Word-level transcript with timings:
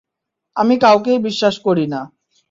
আমি 0.55 0.75
কাউকেই 0.77 1.19
বিশ্বাস 1.19 1.55
করিনা। 1.65 1.99